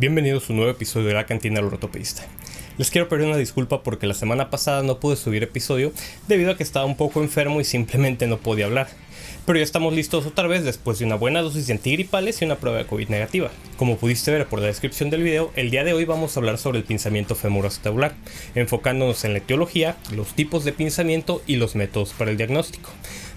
[0.00, 2.22] Bienvenidos a un nuevo episodio de la cantina del ortopedista.
[2.76, 5.92] Les quiero pedir una disculpa porque la semana pasada no pude subir episodio
[6.28, 8.86] debido a que estaba un poco enfermo y simplemente no podía hablar.
[9.44, 12.58] Pero ya estamos listos otra vez después de una buena dosis de antigripales y una
[12.58, 13.50] prueba de COVID negativa.
[13.76, 16.58] Como pudiste ver por la descripción del video, el día de hoy vamos a hablar
[16.58, 18.14] sobre el pinzamiento femoroacetabular,
[18.54, 22.90] enfocándonos en la etiología, los tipos de pinzamiento y los métodos para el diagnóstico.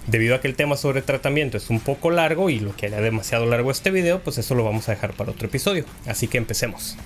[0.06, 3.00] Debido a que el tema sobre tratamiento es un poco largo y lo que haría
[3.00, 5.84] demasiado largo este video, pues eso lo vamos a dejar para otro episodio.
[6.06, 6.96] Así que empecemos.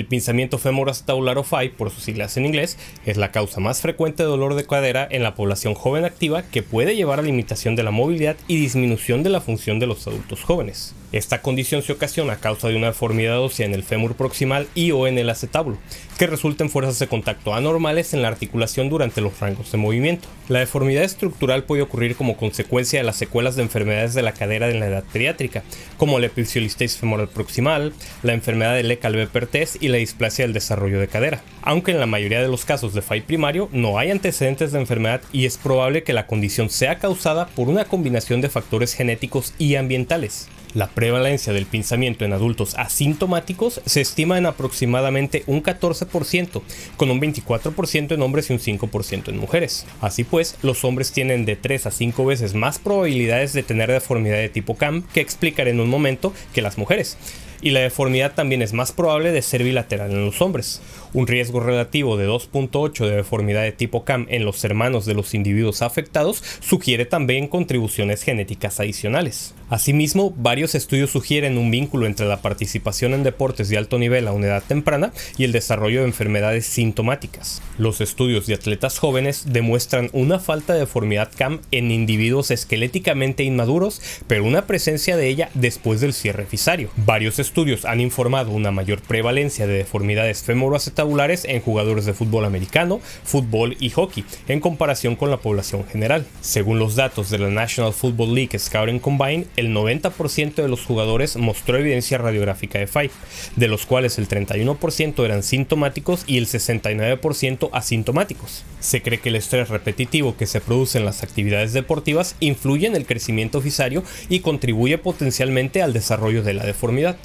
[0.00, 4.22] El pinzamiento femoroacetabular o FAI, por sus siglas en inglés, es la causa más frecuente
[4.22, 7.82] de dolor de cadera en la población joven activa que puede llevar a limitación de
[7.82, 10.94] la movilidad y disminución de la función de los adultos jóvenes.
[11.12, 14.92] Esta condición se ocasiona a causa de una deformidad ósea en el fémur proximal y
[14.92, 15.76] o en el acetábulo,
[16.18, 20.28] que resulta en fuerzas de contacto anormales en la articulación durante los rangos de movimiento.
[20.48, 24.70] La deformidad estructural puede ocurrir como consecuencia de las secuelas de enfermedades de la cadera
[24.70, 25.64] en la edad pediátrica,
[25.96, 31.08] como la epipsiolistesis femoral proximal, la enfermedad de Lecalve-Perthes y la displasia del desarrollo de
[31.08, 31.42] cadera.
[31.62, 35.22] Aunque en la mayoría de los casos de FAI primario no hay antecedentes de enfermedad
[35.32, 39.74] y es probable que la condición sea causada por una combinación de factores genéticos y
[39.74, 40.48] ambientales.
[40.74, 46.62] La prevalencia del pinzamiento en adultos asintomáticos se estima en aproximadamente un 14%,
[46.96, 49.84] con un 24% en hombres y un 5% en mujeres.
[50.00, 54.36] Así pues, los hombres tienen de 3 a 5 veces más probabilidades de tener deformidad
[54.36, 57.16] de tipo CAM, que explicaré en un momento, que las mujeres
[57.62, 60.80] y la deformidad también es más probable de ser bilateral en los hombres.
[61.12, 65.34] Un riesgo relativo de 2.8 de deformidad de tipo CAM en los hermanos de los
[65.34, 69.54] individuos afectados sugiere también contribuciones genéticas adicionales.
[69.70, 74.32] Asimismo, varios estudios sugieren un vínculo entre la participación en deportes de alto nivel a
[74.32, 77.62] una edad temprana y el desarrollo de enfermedades sintomáticas.
[77.78, 84.00] Los estudios de atletas jóvenes demuestran una falta de deformidad CAM en individuos esqueléticamente inmaduros,
[84.26, 86.90] pero una presencia de ella después del cierre fisario.
[86.96, 87.38] Varios
[87.84, 93.90] han informado una mayor prevalencia de deformidades femoroacetabulares en jugadores de fútbol americano, fútbol y
[93.90, 96.26] hockey, en comparación con la población general.
[96.40, 101.36] Según los datos de la National Football League Scouting Combine, el 90% de los jugadores
[101.36, 103.10] mostró evidencia radiográfica de FAI,
[103.56, 108.64] de los cuales el 31% eran sintomáticos y el 69% asintomáticos.
[108.78, 112.96] Se cree que el estrés repetitivo que se produce en las actividades deportivas influye en
[112.96, 117.16] el crecimiento fisario y contribuye potencialmente al desarrollo de la deformidad.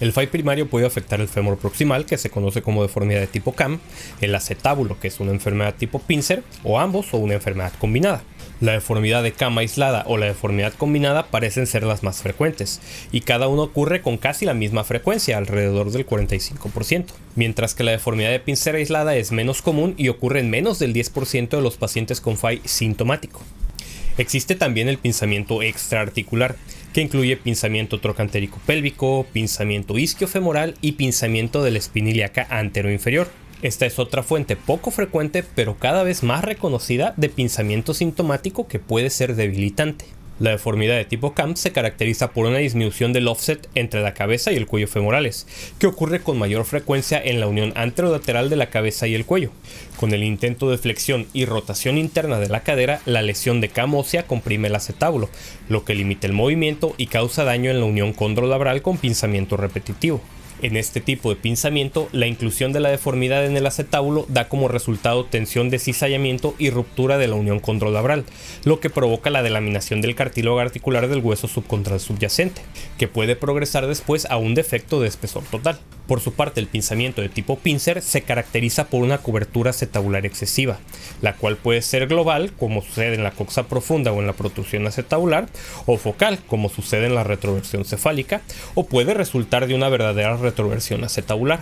[0.00, 3.52] El FAI primario puede afectar el fémur proximal, que se conoce como deformidad de tipo
[3.52, 3.80] CAM,
[4.20, 8.22] el acetábulo, que es una enfermedad tipo pincer, o ambos o una enfermedad combinada.
[8.60, 12.80] La deformidad de cama aislada o la deformidad combinada parecen ser las más frecuentes,
[13.10, 17.92] y cada uno ocurre con casi la misma frecuencia, alrededor del 45%, mientras que la
[17.92, 21.76] deformidad de pincer aislada es menos común y ocurre en menos del 10% de los
[21.76, 23.40] pacientes con FAI sintomático.
[24.18, 26.56] Existe también el pinzamiento extraarticular,
[26.96, 32.46] que incluye pinzamiento trocantérico pélvico, pinzamiento isquiofemoral y pinzamiento de la espina ilíaca
[32.90, 33.28] inferior.
[33.60, 38.78] Esta es otra fuente poco frecuente pero cada vez más reconocida de pinzamiento sintomático que
[38.78, 40.06] puede ser debilitante.
[40.38, 44.52] La deformidad de tipo CAM se caracteriza por una disminución del offset entre la cabeza
[44.52, 45.46] y el cuello femorales,
[45.78, 49.50] que ocurre con mayor frecuencia en la unión anterolateral de la cabeza y el cuello.
[49.96, 53.94] Con el intento de flexión y rotación interna de la cadera, la lesión de CAM
[53.94, 55.30] ósea comprime el acetábulo,
[55.70, 60.20] lo que limita el movimiento y causa daño en la unión condrolabral con pinzamiento repetitivo.
[60.62, 64.68] En este tipo de pinzamiento, la inclusión de la deformidad en el acetábulo da como
[64.68, 68.24] resultado tensión de cizallamiento y ruptura de la unión condrolabral,
[68.64, 72.62] lo que provoca la delaminación del cartílago articular del hueso subcontral subyacente,
[72.96, 75.78] que puede progresar después a un defecto de espesor total.
[76.06, 80.78] Por su parte, el pinzamiento de tipo pincer se caracteriza por una cobertura acetabular excesiva,
[81.20, 84.86] la cual puede ser global, como sucede en la coxa profunda o en la protrusión
[84.86, 85.48] acetabular,
[85.84, 88.40] o focal, como sucede en la retroversión cefálica,
[88.74, 91.60] o puede resultar de una verdadera retroversión acetabular.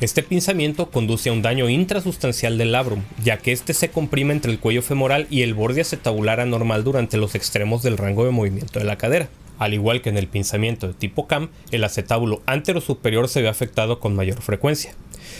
[0.00, 4.50] Este pinzamiento conduce a un daño intrasustancial del labrum, ya que este se comprime entre
[4.50, 8.80] el cuello femoral y el borde acetabular anormal durante los extremos del rango de movimiento
[8.80, 9.28] de la cadera.
[9.60, 14.00] Al igual que en el pinzamiento de tipo CAM, el acetábulo antero-superior se ve afectado
[14.00, 14.92] con mayor frecuencia.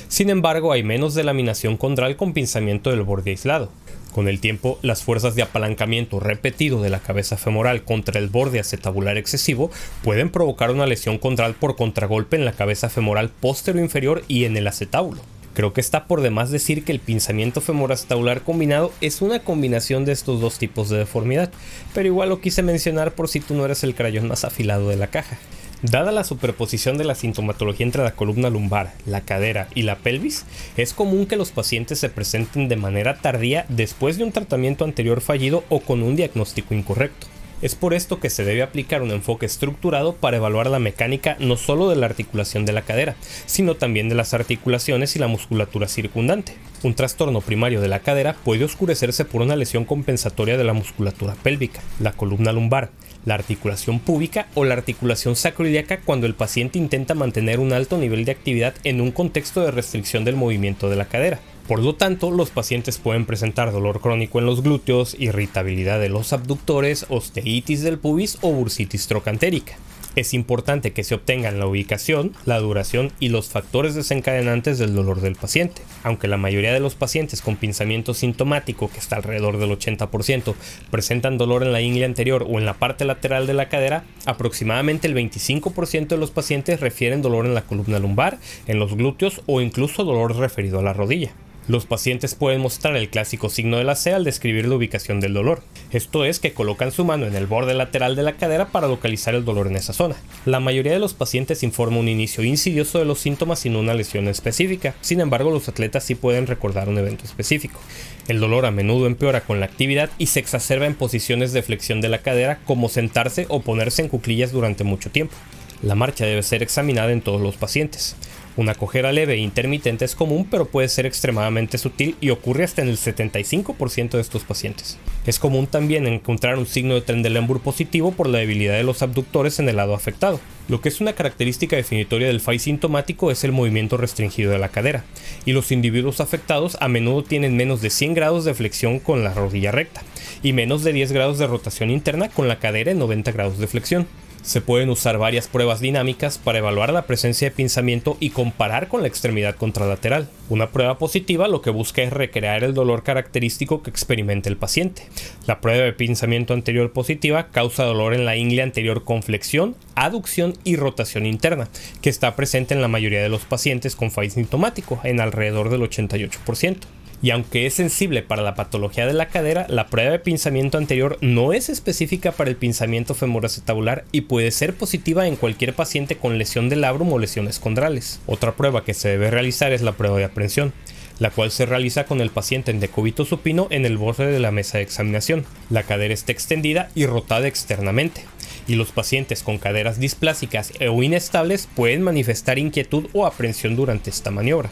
[0.07, 3.69] Sin embargo, hay menos delaminación condral con pinzamiento del borde aislado.
[4.13, 8.61] Con el tiempo, las fuerzas de apalancamiento repetido de la cabeza femoral contra el borde
[8.61, 9.71] acetabular excesivo
[10.03, 14.59] pueden provocar una lesión condral por contragolpe en la cabeza femoral postero inferior y en
[14.59, 15.23] el acetábulo.
[15.55, 20.13] Creo que está por demás decir que el pinzamiento femoroacetabular combinado es una combinación de
[20.13, 21.51] estos dos tipos de deformidad,
[21.95, 24.97] pero igual lo quise mencionar por si tú no eres el crayón más afilado de
[24.97, 25.39] la caja.
[25.83, 30.45] Dada la superposición de la sintomatología entre la columna lumbar, la cadera y la pelvis,
[30.77, 35.21] es común que los pacientes se presenten de manera tardía después de un tratamiento anterior
[35.21, 37.27] fallido o con un diagnóstico incorrecto.
[37.63, 41.57] Es por esto que se debe aplicar un enfoque estructurado para evaluar la mecánica no
[41.57, 43.15] solo de la articulación de la cadera,
[43.47, 46.57] sino también de las articulaciones y la musculatura circundante.
[46.83, 51.37] Un trastorno primario de la cadera puede oscurecerse por una lesión compensatoria de la musculatura
[51.41, 52.91] pélvica, la columna lumbar,
[53.25, 58.25] la articulación púbica o la articulación sacroiliaca cuando el paciente intenta mantener un alto nivel
[58.25, 61.39] de actividad en un contexto de restricción del movimiento de la cadera.
[61.73, 66.35] Por lo tanto, los pacientes pueden presentar dolor crónico en los glúteos, irritabilidad de los
[66.35, 69.79] abductores, osteitis del pubis o bursitis trocantérica.
[70.15, 75.23] Es importante que se obtengan la ubicación, la duración y los factores desencadenantes del dolor
[75.23, 75.81] del paciente.
[76.03, 80.55] Aunque la mayoría de los pacientes con pinzamiento sintomático, que está alrededor del 80%,
[80.91, 85.09] presentan dolor en la ingle anterior o en la parte lateral de la cadera, aproximadamente
[85.09, 88.37] el 25% de los pacientes refieren dolor en la columna lumbar,
[88.67, 91.33] en los glúteos o incluso dolor referido a la rodilla.
[91.69, 95.33] Los pacientes pueden mostrar el clásico signo de la C al describir la ubicación del
[95.33, 95.63] dolor.
[95.93, 99.37] Esto es que colocan su mano en el borde lateral de la cadera para localizar
[99.37, 100.17] el dolor en esa zona.
[100.45, 104.27] La mayoría de los pacientes informa un inicio insidioso de los síntomas sin una lesión
[104.27, 104.97] específica.
[105.03, 107.79] Sin embargo, los atletas sí pueden recordar un evento específico.
[108.27, 112.01] El dolor a menudo empeora con la actividad y se exacerba en posiciones de flexión
[112.01, 115.37] de la cadera como sentarse o ponerse en cuclillas durante mucho tiempo.
[115.83, 118.17] La marcha debe ser examinada en todos los pacientes.
[118.55, 122.83] Una cojera leve e intermitente es común, pero puede ser extremadamente sutil y ocurre hasta
[122.83, 124.99] en el 75% de estos pacientes.
[125.27, 129.59] Es común también encontrar un signo de Trendelenburg positivo por la debilidad de los abductores
[129.59, 130.39] en el lado afectado.
[130.69, 134.69] Lo que es una característica definitoria del FAI sintomático es el movimiento restringido de la
[134.69, 135.05] cadera,
[135.47, 139.33] y los individuos afectados a menudo tienen menos de 100 grados de flexión con la
[139.33, 140.03] rodilla recta,
[140.43, 143.67] y menos de 10 grados de rotación interna con la cadera en 90 grados de
[143.67, 144.07] flexión.
[144.43, 149.03] Se pueden usar varias pruebas dinámicas para evaluar la presencia de pinzamiento y comparar con
[149.03, 150.29] la extremidad contralateral.
[150.49, 155.07] Una prueba positiva lo que busca es recrear el dolor característico que experimenta el paciente.
[155.47, 160.55] La prueba de pinzamiento anterior positiva causa dolor en la ingle anterior con flexión, aducción
[160.65, 161.69] y rotación interna,
[162.01, 165.83] que está presente en la mayoría de los pacientes con FAI sintomático, en alrededor del
[165.83, 166.79] 88%
[167.23, 171.19] y aunque es sensible para la patología de la cadera, la prueba de pinzamiento anterior
[171.21, 176.37] no es específica para el pinzamiento femoroacetabular y puede ser positiva en cualquier paciente con
[176.37, 178.21] lesión del labrum o lesiones condrales.
[178.27, 180.73] Otra prueba que se debe realizar es la prueba de aprensión
[181.19, 184.51] la cual se realiza con el paciente en decúbito supino en el borde de la
[184.51, 185.45] mesa de examinación.
[185.71, 188.25] La cadera está extendida y rotada externamente,
[188.67, 194.33] y los pacientes con caderas displásicas o inestables pueden manifestar inquietud o aprensión durante esta
[194.33, 194.71] maniobra.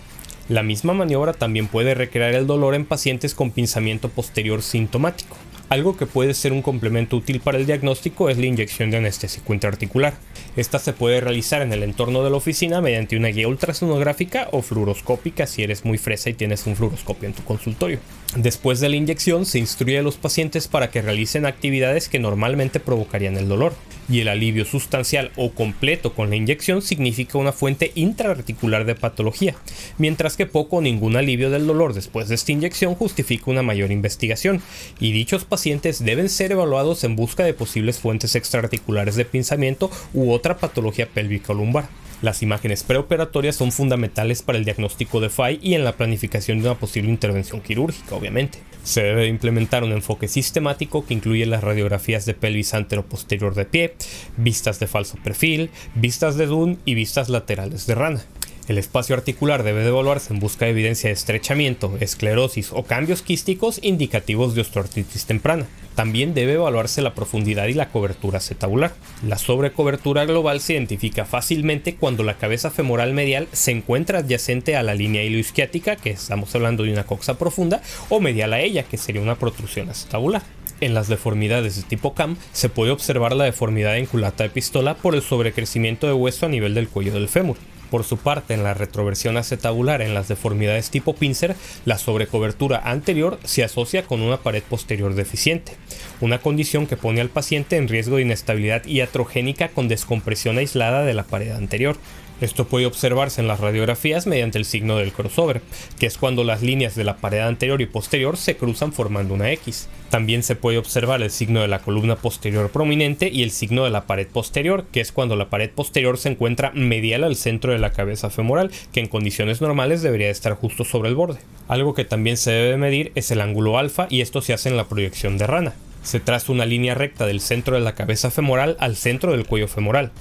[0.51, 5.37] La misma maniobra también puede recrear el dolor en pacientes con pinzamiento posterior sintomático.
[5.69, 9.55] Algo que puede ser un complemento útil para el diagnóstico es la inyección de anestésico
[9.55, 10.15] intraarticular.
[10.57, 14.61] Esta se puede realizar en el entorno de la oficina mediante una guía ultrasonográfica o
[14.61, 18.01] fluoroscópica si eres muy fresa y tienes un fluoroscopio en tu consultorio.
[18.37, 22.79] Después de la inyección se instruye a los pacientes para que realicen actividades que normalmente
[22.79, 23.75] provocarían el dolor
[24.09, 29.57] y el alivio sustancial o completo con la inyección significa una fuente intraarticular de patología,
[29.99, 33.91] mientras que poco o ningún alivio del dolor después de esta inyección justifica una mayor
[33.91, 34.63] investigación,
[35.01, 40.31] y dichos pacientes deben ser evaluados en busca de posibles fuentes extraarticulares de pinzamiento u
[40.31, 42.00] otra patología pélvica o lumbar.
[42.23, 46.69] Las imágenes preoperatorias son fundamentales para el diagnóstico de FAI y en la planificación de
[46.69, 48.59] una posible intervención quirúrgica, obviamente.
[48.83, 53.95] Se debe implementar un enfoque sistemático que incluye las radiografías de pelvis antero-posterior de pie,
[54.37, 58.23] vistas de falso perfil, vistas de Dunn y vistas laterales de rana.
[58.71, 63.81] El espacio articular debe evaluarse en busca de evidencia de estrechamiento, esclerosis o cambios quísticos
[63.83, 65.67] indicativos de osteoartritis temprana.
[65.97, 68.95] También debe evaluarse la profundidad y la cobertura acetabular.
[69.27, 74.85] La sobrecobertura global se identifica fácilmente cuando la cabeza femoral medial se encuentra adyacente a
[74.85, 78.99] la línea iloisquiática, que estamos hablando de una coxa profunda, o medial a ella, que
[78.99, 80.43] sería una protrusión acetabular.
[80.81, 84.95] En las deformidades de tipo CAM se puede observar la deformidad en culata de pistola
[84.95, 87.57] por el sobrecrecimiento de hueso a nivel del cuello del fémur.
[87.91, 93.39] Por su parte, en la retroversión acetabular en las deformidades tipo pincer, la sobrecobertura anterior
[93.45, 95.73] se asocia con una pared posterior deficiente,
[96.21, 101.15] una condición que pone al paciente en riesgo de inestabilidad iatrogénica con descompresión aislada de
[101.15, 101.97] la pared anterior.
[102.41, 105.61] Esto puede observarse en las radiografías mediante el signo del crossover,
[105.99, 109.53] que es cuando las líneas de la pared anterior y posterior se cruzan formando una
[109.53, 109.89] X.
[110.09, 113.91] También se puede observar el signo de la columna posterior prominente y el signo de
[113.91, 117.79] la pared posterior, que es cuando la pared posterior se encuentra medial al centro de
[117.79, 121.41] la cabeza femoral, que en condiciones normales debería estar justo sobre el borde.
[121.69, 124.79] Algo que también se debe medir es el ángulo alfa y esto se hace en
[124.79, 125.75] la proyección de rana.
[126.03, 129.69] Se traza una línea recta del centro de la cabeza femoral al centro del cuello
[129.69, 130.13] femoral.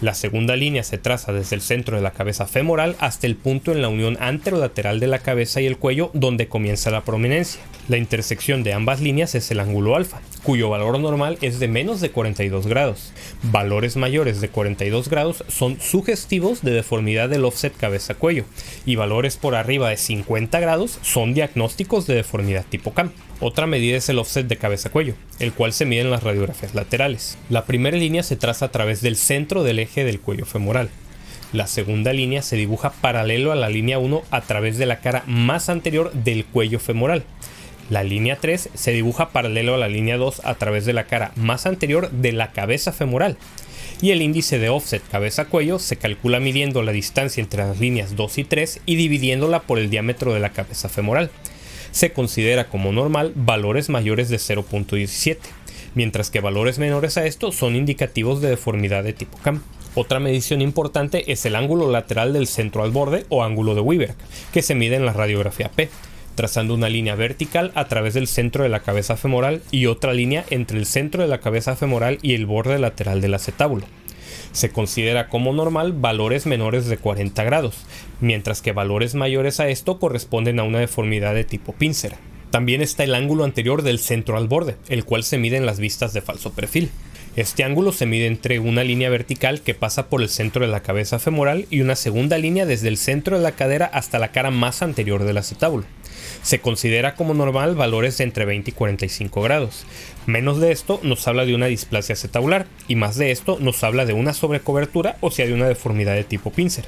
[0.00, 3.72] La segunda línea se traza desde el centro de la cabeza femoral hasta el punto
[3.72, 7.60] en la unión anterolateral de la cabeza y el cuello donde comienza la prominencia.
[7.88, 12.00] La intersección de ambas líneas es el ángulo alfa, cuyo valor normal es de menos
[12.00, 13.12] de 42 grados.
[13.42, 18.46] Valores mayores de 42 grados son sugestivos de deformidad del offset cabeza-cuello
[18.86, 23.12] y valores por arriba de 50 grados son diagnósticos de deformidad tipo CAM.
[23.40, 27.36] Otra medida es el offset de cabeza-cuello, el cual se mide en las radiografías laterales.
[27.50, 30.88] La primera línea se traza a través del centro del eje del cuello femoral.
[31.52, 35.24] La segunda línea se dibuja paralelo a la línea 1 a través de la cara
[35.26, 37.24] más anterior del cuello femoral.
[37.90, 41.32] La línea 3 se dibuja paralelo a la línea 2 a través de la cara
[41.36, 43.36] más anterior de la cabeza femoral.
[44.00, 48.38] Y el índice de offset cabeza-cuello se calcula midiendo la distancia entre las líneas 2
[48.38, 51.30] y 3 y dividiéndola por el diámetro de la cabeza femoral
[51.90, 55.38] se considera como normal valores mayores de 0.17,
[55.94, 59.62] mientras que valores menores a esto son indicativos de deformidad de tipo CAM.
[59.94, 64.14] Otra medición importante es el ángulo lateral del centro al borde o ángulo de Weber,
[64.52, 65.88] que se mide en la radiografía P,
[66.38, 70.44] trazando una línea vertical a través del centro de la cabeza femoral y otra línea
[70.50, 73.84] entre el centro de la cabeza femoral y el borde lateral del acetábulo
[74.52, 77.84] se considera como normal valores menores de 40 grados,
[78.20, 82.14] mientras que valores mayores a esto corresponden a una deformidad de tipo pincer.
[82.50, 85.80] También está el ángulo anterior del centro al borde, el cual se mide en las
[85.80, 86.90] vistas de falso perfil.
[87.34, 90.82] Este ángulo se mide entre una línea vertical que pasa por el centro de la
[90.82, 94.50] cabeza femoral y una segunda línea desde el centro de la cadera hasta la cara
[94.50, 95.84] más anterior del acetábulo.
[96.42, 99.84] Se considera como normal valores de entre 20 y 45 grados.
[100.26, 104.04] Menos de esto nos habla de una displasia acetabular y más de esto nos habla
[104.04, 106.84] de una sobrecobertura o sea de una deformidad de tipo pincer.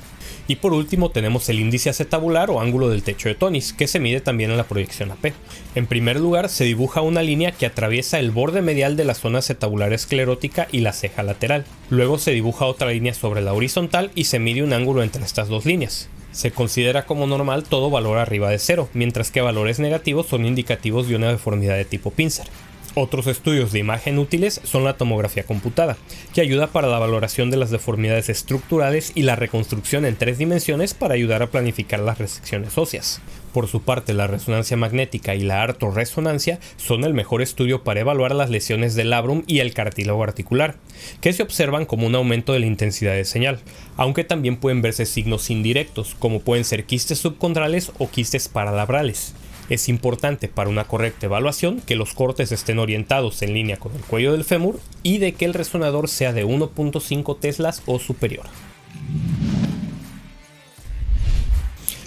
[0.50, 4.00] Y por último tenemos el índice acetabular o ángulo del techo de Tonis, que se
[4.00, 5.33] mide también en la proyección AP.
[5.75, 9.38] En primer lugar, se dibuja una línea que atraviesa el borde medial de la zona
[9.38, 11.66] acetabular esclerótica y la ceja lateral.
[11.88, 15.49] Luego se dibuja otra línea sobre la horizontal y se mide un ángulo entre estas
[15.49, 16.09] dos líneas.
[16.32, 21.08] Se considera como normal todo valor arriba de cero, mientras que valores negativos son indicativos
[21.08, 22.46] de una deformidad de tipo pincer.
[22.94, 25.97] Otros estudios de imagen útiles son la tomografía computada,
[26.35, 30.92] que ayuda para la valoración de las deformidades estructurales y la reconstrucción en tres dimensiones
[30.92, 33.20] para ayudar a planificar las resecciones óseas.
[33.52, 38.35] Por su parte, la resonancia magnética y la artorresonancia son el mejor estudio para evaluar
[38.35, 40.76] las lesiones del labrum y el cartílago articular,
[41.20, 43.61] que se observan como un aumento de la intensidad de señal,
[43.97, 49.35] aunque también pueden verse signos indirectos, como pueden ser quistes subcondrales o quistes paralabrales.
[49.70, 54.02] Es importante para una correcta evaluación que los cortes estén orientados en línea con el
[54.02, 58.46] cuello del fémur y de que el resonador sea de 1.5 teslas o superior.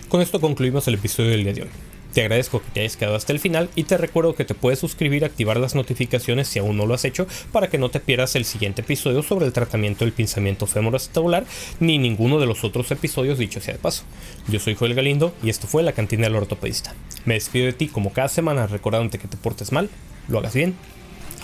[0.10, 1.93] Con esto concluimos el episodio del día de hoy.
[2.14, 4.80] Te agradezco que te hayas quedado hasta el final y te recuerdo que te puedes
[4.80, 8.36] suscribir activar las notificaciones si aún no lo has hecho para que no te pierdas
[8.36, 11.46] el siguiente episodio sobre el tratamiento del pinzamiento femoroacetabular
[11.80, 14.04] ni ninguno de los otros episodios dicho sea de paso.
[14.48, 16.94] Yo soy Joel Galindo y esto fue La Cantina del Ortopedista.
[17.26, 19.90] Me despido de ti como cada semana recordándote que te portes mal,
[20.28, 20.76] lo hagas bien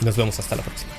[0.02, 0.99] y nos vemos hasta la próxima.